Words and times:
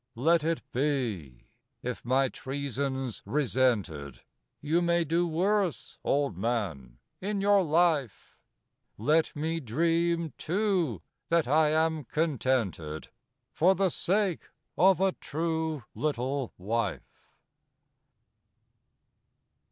Let 0.15 0.43
it 0.43 0.63
be. 0.71 1.43
If 1.83 2.03
my 2.03 2.27
'treason's' 2.27 3.21
resented, 3.23 4.21
You 4.59 4.81
may 4.81 5.03
do 5.03 5.27
worse, 5.27 5.99
old 6.03 6.35
man, 6.35 6.97
in 7.21 7.39
your 7.39 7.61
life; 7.63 8.35
Let 8.97 9.35
me 9.35 9.59
dream, 9.59 10.33
too, 10.39 11.03
that 11.27 11.47
I 11.47 11.69
am 11.69 12.05
contented 12.05 13.09
For 13.51 13.75
the 13.75 13.89
sake 13.89 14.49
of 14.75 14.99
a 14.99 15.11
true 15.11 15.83
little 15.93 16.51
wife. 16.57 17.29